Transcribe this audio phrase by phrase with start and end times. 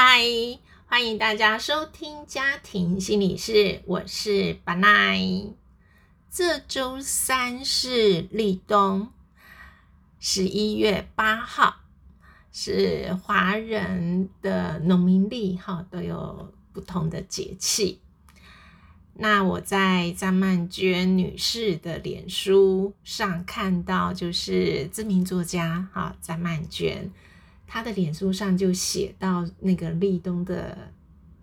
[0.00, 0.22] 嗨，
[0.86, 5.18] 欢迎大家收听家庭心理室，我是巴奈。
[6.30, 9.08] 这周三是立冬，
[10.20, 11.80] 十一月八号
[12.52, 18.00] 是华人的农民历，哈都有不同的节气。
[19.14, 27.10] 那我在张曼娟女士的脸书上看到，就是知名作家哈张曼娟，
[27.70, 30.76] 他的脸书上就写到那个立冬的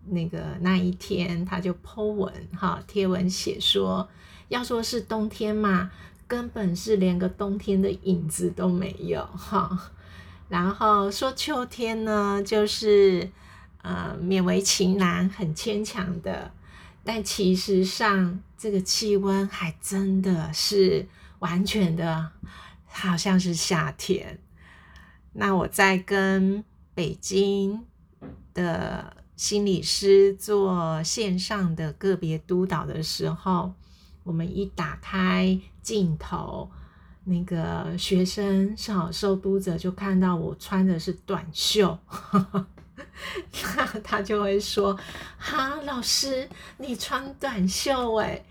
[0.08, 4.10] 那个那一天，他就 po 文哈贴文写说，
[4.50, 5.92] 要说是冬天嘛，
[6.28, 9.92] 根本是连个冬天的影子都没有哈。
[10.50, 13.30] 然后说秋天呢，就是
[13.84, 16.52] 呃勉为其难，很牵强的。
[17.04, 21.08] 但其实上，这个气温还真的是
[21.38, 22.32] 完全的，
[22.88, 24.40] 好像是夏天。
[25.38, 26.64] 那我在跟
[26.94, 27.86] 北京
[28.54, 33.74] 的心理师做线上的个别督导的时候，
[34.24, 36.72] 我们一打开镜头，
[37.26, 42.00] 那个学生好受督者就看到我穿的是短袖。
[43.52, 44.98] 那他就会说
[45.38, 48.46] ：“哈，老师，你穿短袖哎，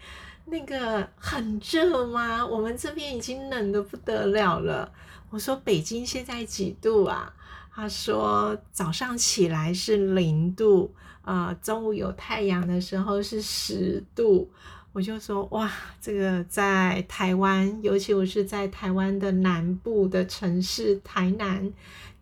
[0.47, 2.47] 那个很热吗？
[2.47, 4.93] 我们这边已经冷的不得了了。”
[5.31, 7.33] 我说：“北京现在几度啊？”
[7.75, 14.51] 他说：“早上起来是零度，呃，中午有太阳的时候是十度。”
[14.93, 15.71] 我就说：“哇，
[16.01, 21.73] 这个在台湾，尤其我是在台湾的南部的城市台南。”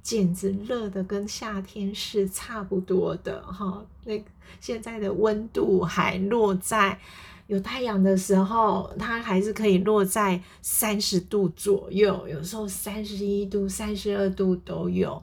[0.03, 4.21] 简直热的跟夏天是差不多的哈，那
[4.59, 6.99] 现在的温度还落在
[7.47, 15.23] 有太阳的时候，它还是可以落在三十度左右，有时候三十一度、三十二度都有，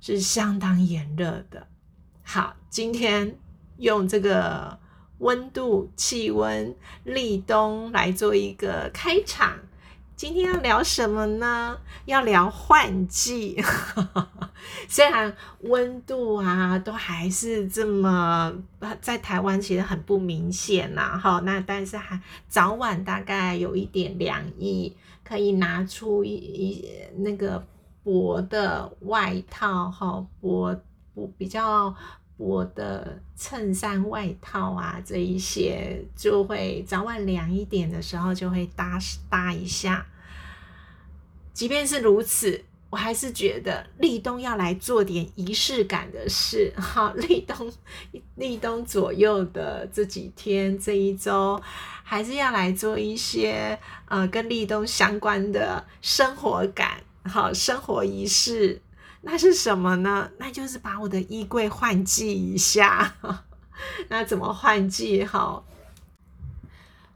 [0.00, 1.66] 是相当炎热的。
[2.22, 3.38] 好，今天
[3.78, 4.78] 用这个
[5.18, 9.58] 温度、气温、立冬来做一个开场。
[10.16, 11.76] 今天要聊什么呢？
[12.04, 13.60] 要聊换季。
[14.88, 18.52] 虽然温度啊都还是这么
[19.00, 27.66] 在台湾其实很不明显呐，哈，那但是还早晚大概有一点凉意，可以拿出一一那个
[28.04, 30.74] 薄的外套，哈，薄
[31.12, 31.94] 不比较。
[32.36, 38.98] 我的衬衫、外套啊，这一些就会早晚凉一点的时候就会搭
[39.30, 40.06] 搭一下。
[41.52, 46.72] 即便是如此，我还是觉得立冬要来做点仪式感的事。
[46.76, 47.72] 好，立冬
[48.34, 51.62] 立冬左右的这几天、这一周，
[52.02, 58.80] 还是要来做一些呃跟立冬相关的生活感，好生活仪式。
[59.24, 60.30] 那是什么呢？
[60.38, 63.14] 那就是把我的衣柜换季一下。
[64.08, 65.24] 那怎么换季？
[65.24, 65.64] 好，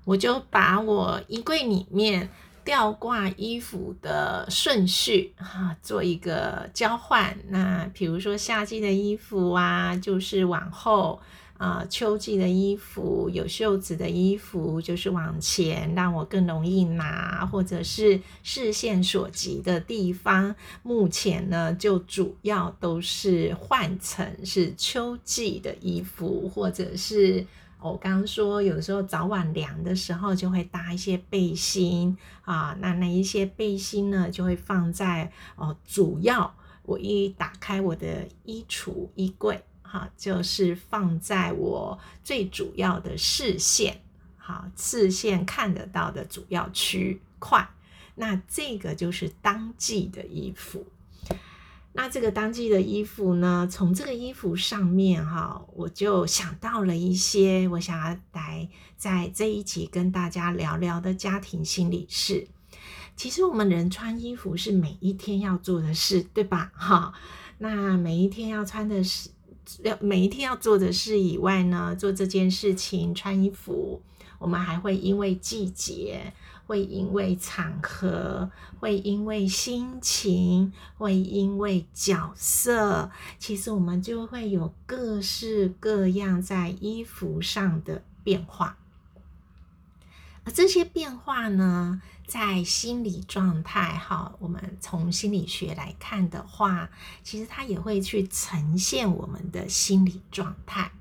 [0.05, 2.29] 我就把我衣柜里面
[2.65, 7.39] 吊挂衣服的顺序哈做一个交换。
[7.49, 11.21] 那比如说夏季的衣服啊，就是往后。
[11.59, 20.55] 啊，秋季的衣服有袖子的衣服，就是往前让我更容易拿，或者是视线所及的地方。
[20.85, 27.45] 目前呢，就主要都是换成是秋季的衣服，或者是
[27.83, 32.77] 我刚刚说，有时候早晚凉的时候就会搭一些背心啊。
[32.79, 36.55] 那那一些背心呢，就会放在哦，主要
[36.85, 39.61] 我一打开我的衣橱衣柜。
[39.91, 44.03] 好，就是放在我最主要的视线，
[44.37, 47.67] 好，视线看得到的主要区块。
[48.17, 50.85] 那这个就是当季的衣服。
[51.95, 58.69] 那这个当季的衣服呢，从这个衣服上面哈，我就想到了一些我想要来
[58.99, 62.47] 在这一集跟大家聊聊的家庭心理事。
[63.17, 66.71] 其实我们人穿衣服是每一天要做的事，对吧？
[66.75, 67.15] 哈，
[67.57, 69.31] 那每一天要穿的是。
[69.83, 74.01] 要每一天要做的事以外呢，做这件事情穿衣服，
[74.39, 76.33] 我们还会因为季节，
[76.67, 78.51] 会因为场合，
[78.81, 88.79] 会因为心情，会因为角色，其实我们就会有各式各样在衣服上的变化。
[90.51, 92.01] 这些变化呢？
[92.27, 96.91] 在心理状态，哈，我们从心理学来看的话，
[97.25, 100.93] 其实它也会去呈现我们的心理状态。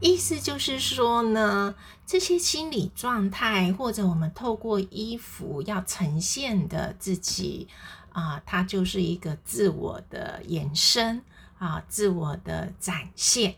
[0.00, 1.74] 意思就是说呢，
[2.04, 7.68] 这些心理状态，或者我们透过衣服要呈现的自己
[8.12, 11.22] 啊，它就是一个自我的延伸，
[11.56, 13.54] 啊自我的展现。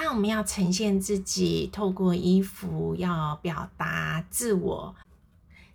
[0.00, 4.94] 那我们要呈现自己，透过衣服要表达自我，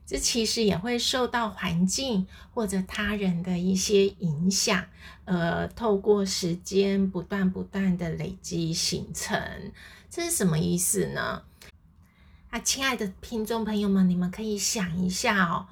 [0.05, 4.85] 这其实也会受到环境或者他人的一些影响，
[5.25, 9.37] 呃，透过时间不断不断的累积形成。
[10.09, 11.43] 这是什么意思呢？
[12.49, 15.67] 啊，亲爱的听众朋友们，你们可以想一下哦，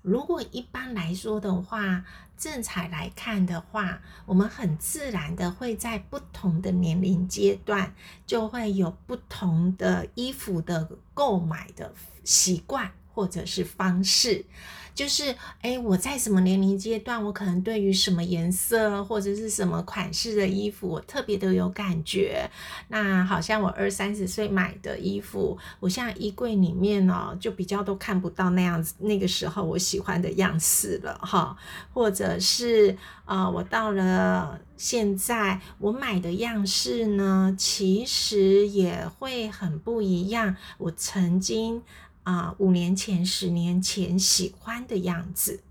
[0.00, 2.06] 如果一般来说的话。
[2.40, 7.94] 正彩来看的话，我们很自然的会在不同的年龄阶段，
[8.26, 11.92] 就会有不同的衣服的购买的
[12.24, 12.90] 习惯。
[13.12, 14.44] 或者是方式。
[14.92, 22.50] 就是，哎，我在什么年龄阶段，我可能对于什么颜色或者是什么款式的衣服，我特别的有感觉。
[22.88, 31.56] 那好像我二三十岁买的衣服，我现在衣柜里面哦，就比较都看不到那样子那个时候我喜欢的样式了哈。
[31.94, 40.56] 或者是，呃，我到了现在，我买的样式呢，其实也会很不一样。
[40.76, 41.82] 我曾经。
[42.30, 45.64] 啊，五年前、十年前喜欢的样子，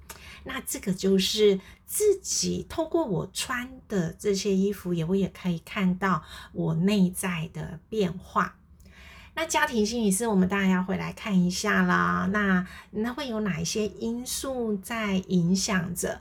[0.43, 6.21] 那这个就是自己透过我穿的这些衣服，也我也可以看到
[6.51, 8.57] 我内在的变化。
[9.35, 12.27] 那家庭心理师，我们当然要回来看一下啦。
[12.33, 16.19] 那那会有哪一些因素在影响着？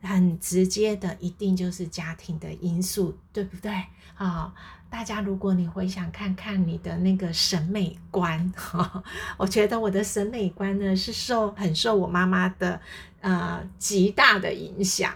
[0.00, 3.84] 很直接的，一定就是家庭的因素，对不对？
[4.14, 4.54] 好。
[4.94, 8.52] 大家，如果你回想看看你的那个审美观，
[9.36, 12.80] 我觉得我的审美观呢是受很受我妈妈的
[13.20, 15.12] 呃极大的影响。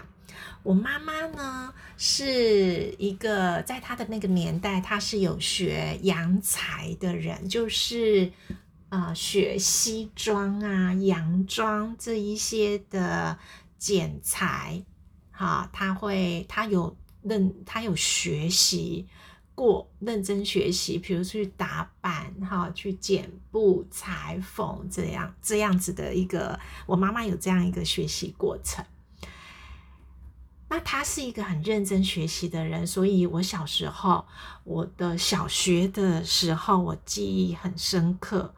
[0.63, 8.33] 我妈妈呢是一个在她的那个年代，她是有学洋裁的人，就是
[8.89, 13.39] 啊学西装啊、洋装这一些的
[13.77, 14.83] 剪裁，
[15.31, 19.07] 哈，她会她有认她有学习。
[19.59, 28.85] 过认真学习，比如去打板哈，去剪布、裁缝这样这样子的一个，我妈妈有这样一个学习过程。
[30.69, 34.25] 那她是一个很认真学习的人，所以我小时候，
[34.63, 38.55] 我的小学的时候，我记忆很深刻。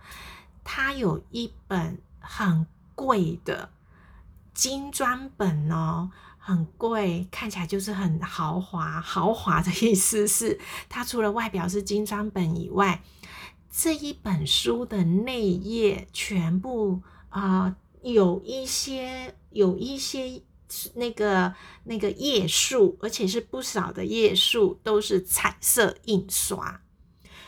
[0.63, 3.71] 她有一本很贵的
[4.53, 6.11] 精装本哦。
[6.43, 8.99] 很贵，看起来就是很豪华。
[8.99, 10.59] 豪华的意思是，
[10.89, 13.03] 它除了外表是精装本以外，
[13.71, 20.41] 这一本书的内页全部啊，有一些有一些
[20.95, 21.53] 那个
[21.83, 26.81] 那个页数，而且是不少的页数都是彩色印刷。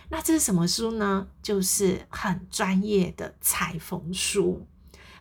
[0.10, 1.28] 那这是什么书呢？
[1.42, 4.68] 就是很专业的裁缝书。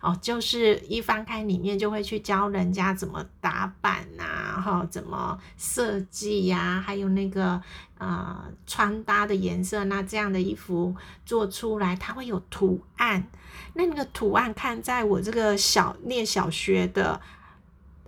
[0.03, 7.63] 哦，就是一翻开里面就会去教人家怎么打版呐，哈，怎么设计呀，还有那个
[7.99, 10.93] 呃穿搭的颜色，那这样的衣服
[11.25, 13.29] 做出来它会有图案，
[13.75, 17.21] 那那个图案看在我这个小念小学的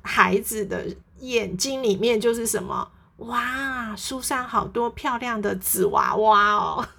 [0.02, 2.90] 孩子的眼睛里面就是什么？
[3.18, 6.88] 哇，书上好多漂亮的纸娃娃哦！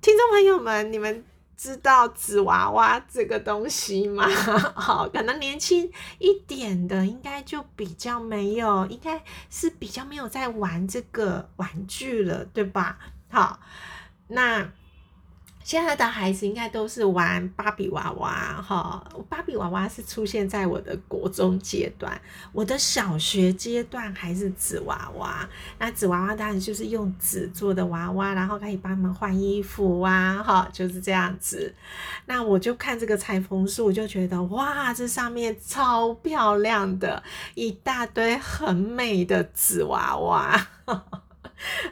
[0.00, 1.22] 听众朋友们，你们。
[1.62, 4.28] 知道纸娃娃这个东西吗？
[4.74, 5.88] 好，可能年轻
[6.18, 12.98] 一点的应该就比较没有，应该是比较没有在玩这个玩具了，对吧？
[13.30, 13.60] 好，
[14.26, 14.72] 那。
[15.64, 22.20] 现在的孩子应该都是玩芭比娃娃哈，芭比娃娃是出现在我的国中阶段，
[22.52, 25.48] 我的小学阶段还是纸娃娃。
[25.78, 31.74] 那纸娃娃当然就是用纸做的娃娃，然后可以帮忙换衣服啊，哈，就是这样子。
[32.26, 37.22] 那我就看这个裁缝书，我就觉得哇，这上面超漂亮的，
[37.54, 40.66] 一大堆很美的纸娃娃，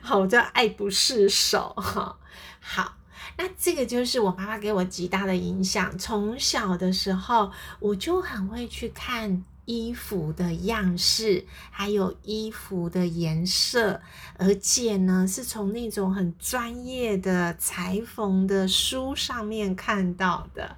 [0.03, 2.17] 好，我就爱不释手哈，
[2.61, 3.00] 好。
[3.43, 5.97] 那这个就是我妈妈给我极大的影响。
[5.97, 14.03] 从小的时候，我就很会去看衣服的样式，还有衣服的颜色，
[14.37, 20.77] 而且呢，是从那种很专业的裁缝的书上面看到的。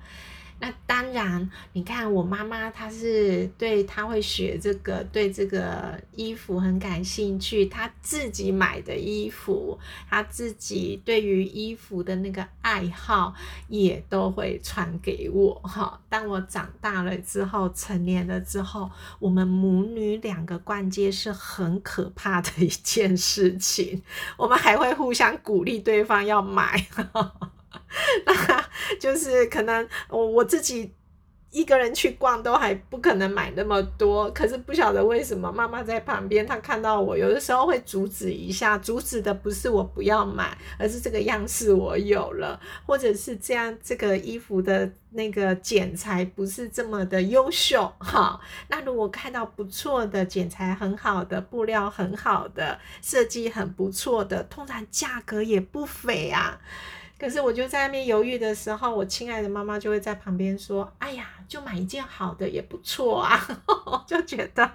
[0.63, 7.67] 那当然，你看我妈妈，她是对她会学这个，对这个衣服很感兴趣。
[7.67, 9.77] 她自己买的衣服，
[10.09, 13.35] 她自己对于衣服的那个爱好，
[13.67, 15.53] 也都会传给我。
[15.65, 18.89] 哈，当我长大了之后，成年了之后，
[19.19, 24.01] 我们母女两个逛街是很可怕的一件事情。
[24.37, 26.87] 我们还会互相鼓励对方要买。
[28.25, 28.33] 那
[29.03, 30.95] 就是可能我我自己
[31.51, 48.41] 一个人去逛都还不可能买那么多，可是不晓得为什么妈妈在旁边，她看到我有的时候会阻止一下，阻止的不是我不要买，而是这个样式我有了，或者是这样这个衣服的那个剪裁不是这么的优秀哈。
[48.69, 56.61] 那如果看到不错的剪裁很好的布料很好的设计很不错的，通常价格也不菲啊。
[57.23, 63.41] 可是我就在那边犹豫的时候，我亲爱的妈妈就会在旁边说：“哎呀，就买一件好的也不错啊。”
[64.09, 64.69] 就觉得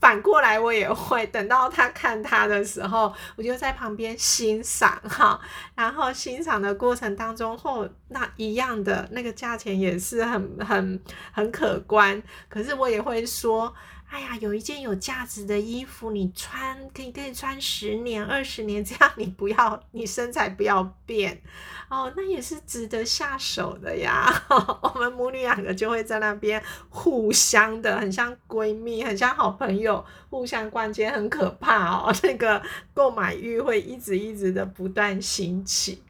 [0.00, 5.40] 反过来我也会等到他看他的时候，我就在旁边欣赏哈。
[5.76, 12.20] 然后欣赏的过程当中，后那一样的那个价钱也是很很很可观。
[12.48, 13.72] 可是我也会说。
[14.10, 21.40] 哎呀，有一件有价值的衣服，你穿可以可以穿十年、二十年，这样你不要，你身材不要变
[21.88, 24.28] 哦，那也是值得下手的呀。
[24.82, 32.12] 我们母女两个就会在那边互相的，很像闺蜜，很像好朋友，互相逛街，很可怕哦。
[32.24, 32.60] 那个
[32.92, 36.02] 购买欲会一直一直的不断兴起。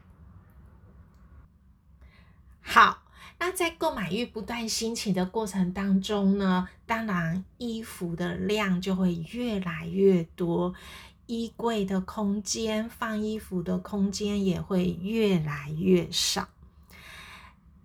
[2.61, 3.00] 好。
[3.43, 10.75] 那在购买欲不断兴起的过程当中呢，当然衣服的量就会越来越多，
[11.25, 16.49] 衣柜的空间放衣服的空间也会越来越少。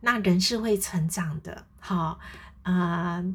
[0.02, 2.18] 那人是会成长的，好，
[2.64, 3.34] 呃，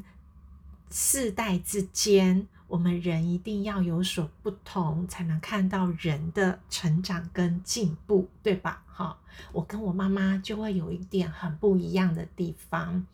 [0.92, 2.46] 世代之间。
[2.72, 8.82] 我们人一定要有所不同，才能看到人的成长跟进步，对吧？
[8.86, 9.18] 哈，
[9.52, 13.06] 我跟我妈妈就会有一点很不一样的地方，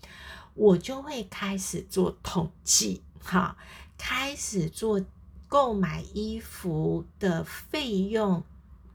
[0.55, 3.57] 我就会开始做统计，哈，
[3.99, 5.05] 开始做
[5.49, 8.45] 购买衣服的费用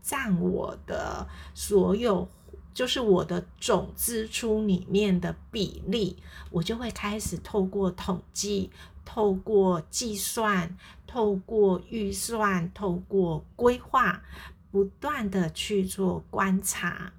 [0.02, 2.30] 占我的所有，
[2.74, 8.72] 就是我的总支出里面的比例，我就会开始透过统计。
[9.06, 14.22] 透过计算，透过预算，透过规划，
[14.72, 17.14] 不断的去做观察。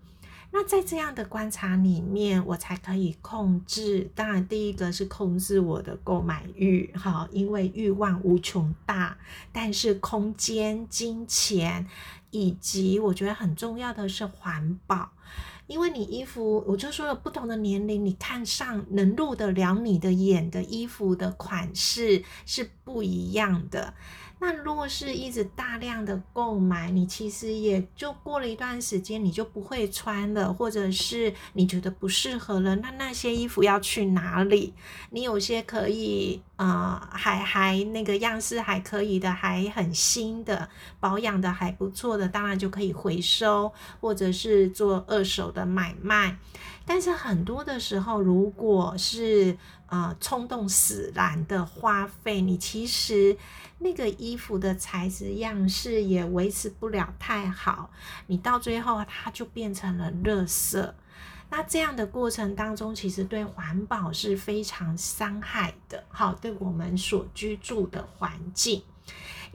[0.57, 4.09] 那在这样的观察里面，我才可以控制。
[4.15, 9.19] 当然，第一个是控制我的购买欲，哈，因为欲望无穷大。
[9.51, 11.89] 但是，空间、金钱
[12.31, 15.11] 以及我觉得很重要的是环保。
[15.67, 23.95] 因为你衣服，我就说了，不同的年龄，你看上能入得了你的眼的衣服的款式是不一样的。
[24.45, 34.75] 那如果是一直大量的购买，你其实也就过了一段时间，你就不会穿了，或者是你觉得不适合了，那那些衣服要去哪里？
[35.09, 40.69] 你有些可以，呃，还还那个样式还可以的，还很新的，
[41.01, 46.37] 保养的还不错的，当然就可以回收，或者是做二手的买卖。
[46.85, 49.57] 但是很多的时候，如果是
[49.95, 53.37] 啊冲动使然的花费，你其实
[53.79, 57.91] 那个衣服的材质样式也维持不了太好，
[58.27, 60.93] 你到最后它就变成了垃圾。
[61.51, 68.83] 那这样的过程当中，其实对环保是非常伤害的，好，对我们所居住的环境。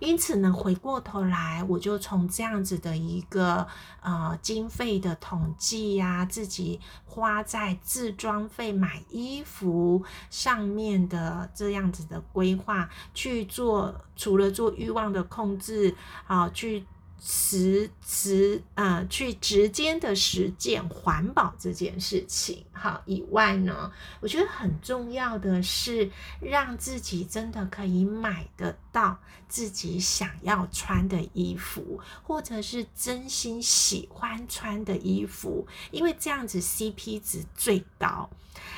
[0.02, 3.68] 因此呢，回过头来，我就从这样子的一个
[4.02, 15.96] 呃经费的统计呀，自己花在自装费买衣服上面的这样子的规划去做，除了做欲望的控制
[16.28, 16.86] 啊，去。
[17.22, 23.92] 实实啊，去直接的实践环保这件事情，好以外呢，
[24.22, 38.30] 我觉得很重要的是让自己真的可以买得到自己想要穿的衣服，或者是真心喜欢穿的衣服，因为这样子 CP 值最高。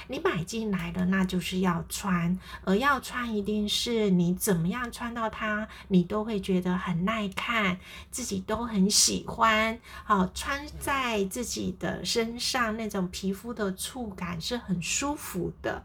[0.07, 7.79] 你买进来了，那就是要穿，而要穿一定是你怎么样穿到它，你都会觉得很耐看，
[8.11, 9.79] 自己都很喜欢。
[10.03, 15.83] 好，穿在自己的身上，那种皮肤的触感是很舒服的，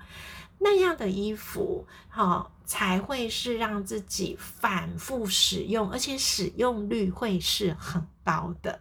[0.58, 8.80] 那样的衣服，好才会是让自己反复使用，而且使用率会是很高的。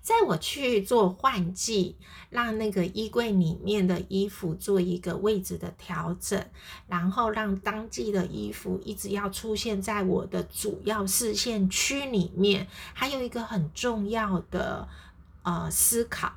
[0.00, 1.96] 在我去做换季，
[2.30, 6.48] 让那个衣柜里面的衣服做一个位置的调整，
[6.86, 12.68] 然后让当季的衣服一直要出现在我的主要视线区里面。
[12.94, 14.88] 还有一个很重要的
[15.42, 16.32] 呃思考，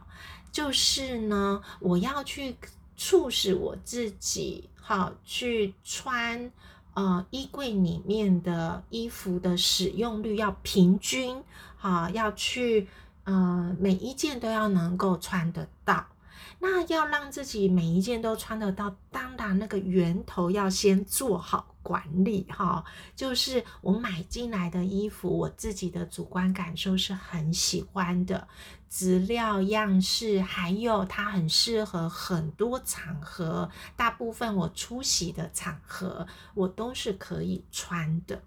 [0.51, 2.55] 就是呢，我要去
[2.99, 6.51] 促使我自己好去穿
[6.93, 11.41] 呃衣柜里面的衣服的使用率要平均，
[11.77, 12.87] 好要去。
[13.25, 16.03] 呃，每一件都要能够穿得到。
[16.57, 22.83] 那要让自己每一件都穿得到，当然那个源头要先做好管理哈。
[23.15, 28.47] 就是我买进来的衣服，我自己的主观感受是很喜欢的，
[28.89, 38.41] 资料、样式，还有它很适合很多场合，大部分我出席的场合，我都是可以穿的。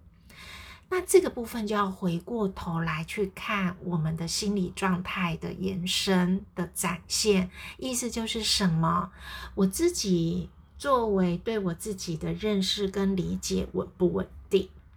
[0.91, 9.11] 那这个部分就要回过头来去看我们的心理状态的延伸的展现，意思就是什么？
[9.55, 14.29] 我自己作为对我自己的认识跟理解稳不稳，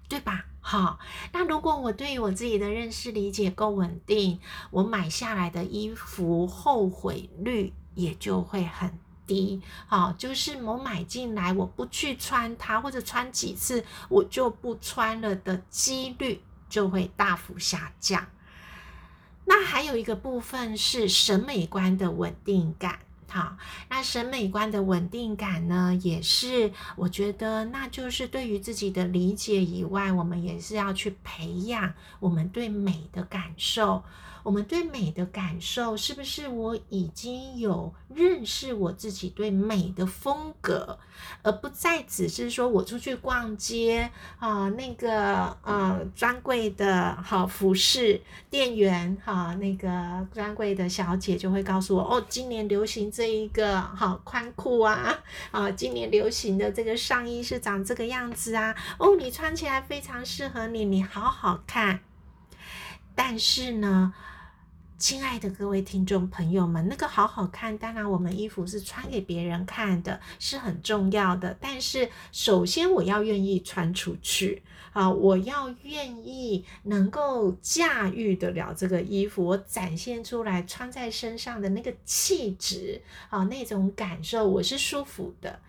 [0.07, 0.45] 对吧？
[0.61, 0.99] 好，
[1.31, 4.39] 那如果我对于我自己的认识理解够稳定，
[4.71, 8.97] 我买下来的衣服后悔率也就会很。
[9.27, 18.27] 低，好，就是我买进来，我不去穿它，或者穿几次我就不穿了的几率就会大幅下降。
[19.45, 23.57] 那还有一个部分是审美观的稳定感，好，
[23.89, 34.03] 那审美观的稳定感呢，也是我觉得那就是对于自己的理解以外，我们也是要去培养我们对美的感受。
[34.45, 40.99] 我们对美的感受，是不是我已经有认识我自己对美的风格，
[41.41, 48.21] 而不再只是说我出去逛街啊，那个呃专柜的好服饰
[48.51, 49.89] 店员哈，那个
[50.31, 62.01] 专柜的小姐就会告诉我，哦，今年流行这一个好宽裤啊，啊，今年流行的这个上衣是长这个样子啊，哦，你穿起来非常适合你，你好好看，
[63.15, 64.13] 但是呢。
[65.05, 71.55] 亲爱的各位听众朋友们，那个好好看，当然我们衣服是穿给别人看的，是很重要的。
[71.61, 74.63] 但是首先我要愿意穿出去
[74.95, 85.59] 啊，我要愿意能够驾驭得了这个衣服，我展现出来穿在身上的那个气质啊，那种感受我是舒服的。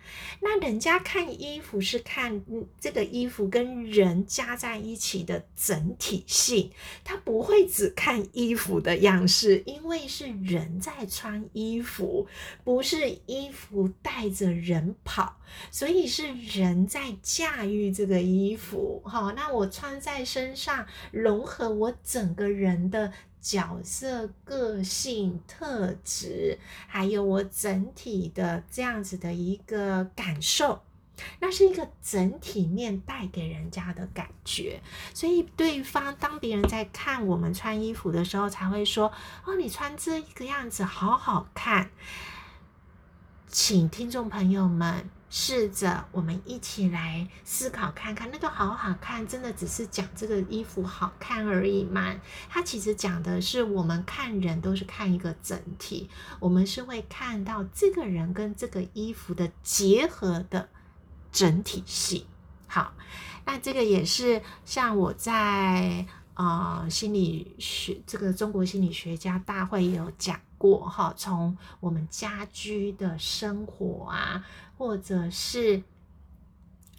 [0.41, 2.41] 那人家看衣服是看
[2.79, 6.71] 这个衣服跟人加在一起的整体性，
[7.03, 9.27] 他不会只看衣服的样。
[9.27, 12.29] 式因为是人在穿衣服，
[12.63, 15.37] 不是衣服带着人跑，
[15.73, 19.03] 所以是人在驾驭这个衣服。
[19.37, 30.83] 那我穿在身上，融合我整个人的角色、个性、特质，还有我整体的这样子的一个感受。
[31.41, 34.83] 那是一个整体面带给人家的感觉，
[35.15, 39.11] 所以对方当别人在看我们穿衣服的时候，才会说
[39.47, 41.91] ：“哦，你穿这个样子好好看。”
[43.49, 52.15] 请听众朋友们试着我们一起来思考看看，那个好好看，真的只是讲这个衣服好看而已吗？
[52.49, 56.09] 它其实讲的是我们看人都是看一个整体，
[56.41, 60.69] 我们是会看到这个人跟这个衣服的结合的。
[61.33, 62.25] 整体性
[62.67, 62.95] 好，
[63.45, 74.45] 那这个也是像我在呃心理学这个中国心理学家大会也有讲我哈，从我们家居的生活啊，
[74.77, 75.83] 或者是。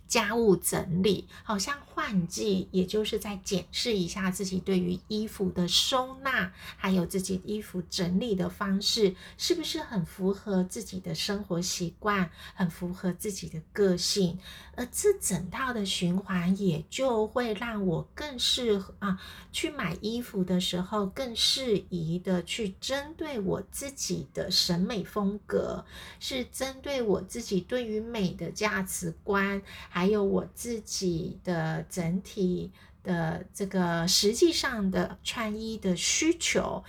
[0.07, 14.39] 家务整理，好像换季，也就是在检视一下自己对于衣服的收纳，还有自己衣服整理的方式，是不是很符合自己的生活习惯，很符合自己的个性？
[14.75, 19.19] 而这整套的循环，也就会让我更适合啊，
[19.51, 25.83] 去买衣服的时候更适宜的去针对我自己的审美风格，
[26.19, 29.61] 是针对我自己对于美的价值观。
[29.97, 36.83] 还有我自己的整体的这个实际上的穿衣的需求，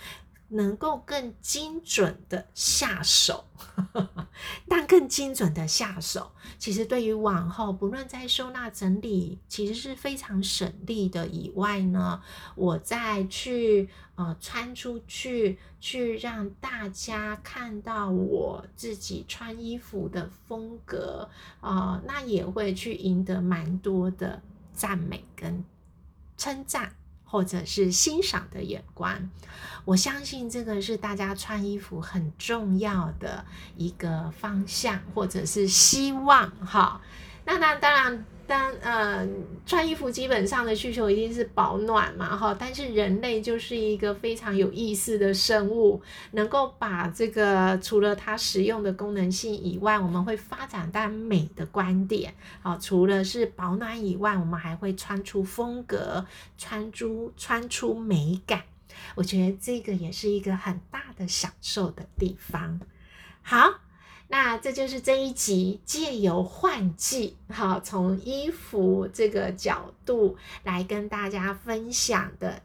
[0.49, 3.45] 能够更精准的下手，
[4.67, 11.27] 但更精准的下手，其实对于往后不论在收纳整理，其实是非常省力的。
[11.27, 12.21] 以外呢，
[12.55, 13.89] 我再去。
[14.19, 21.29] 呃，穿出去去让大家看到我自己穿衣服的风格
[21.61, 24.41] 啊，那也会去赢得蛮多的
[24.73, 25.63] 赞美跟
[26.35, 26.93] 称赞，
[27.29, 29.29] 或者是欣赏的眼光。
[29.85, 33.45] 我相信这个是大家穿衣服很重要的
[33.77, 36.99] 一个方向，或者是希望哈。
[37.45, 38.25] 那那当然。
[38.49, 39.25] 当呃
[39.63, 52.33] 穿衣服基本上的需求一定是保暖嘛哈，但是人类就是一个非常有意思的生物，能够把这个除了它实用的功能性以外，我们会发展到美的观点。
[52.63, 56.25] 好，除了是保暖以外，我们还会穿出风格，
[56.57, 58.63] 穿出穿出美感。
[59.13, 62.79] 我觉得这个也是一个很大的享受的地方。
[63.43, 63.79] 好，
[64.31, 72.61] 那这就是这一集借由换季，哈，从衣服这个角度来跟大家分享的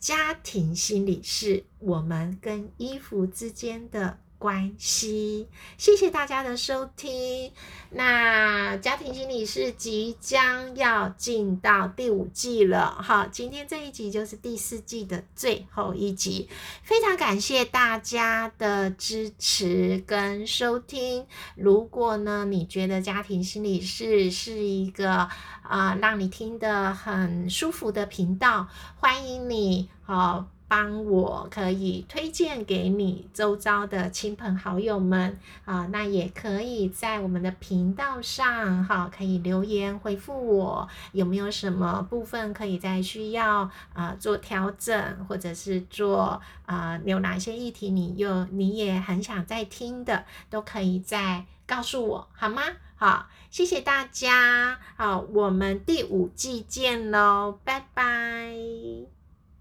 [0.00, 4.18] 家庭心理是我们跟衣服之间的。
[4.38, 7.52] 关系，谢谢大家的收听。
[7.90, 16.48] 那家庭心理是即将要进到第五季了，哈，今天这一集就是第四季的最后一集，
[16.82, 21.26] 非常感谢大家的支持跟收听。
[21.54, 25.28] 如果呢，你觉得家庭心理是是一个
[25.62, 30.48] 啊，让你听得很舒服的频道，欢迎你，好。
[30.66, 52.62] 帮我可以推荐给你周遭的亲朋好友们啊，那也可以在我们的频道上哈，可以留言回复我，有没有什么部分可以再需要啊做调整，或者是做啊有哪些议题你又你也很想再听的，都可以再告诉我好吗？
[52.96, 59.23] 好，谢谢大家，好，我们第五季见喽，拜拜。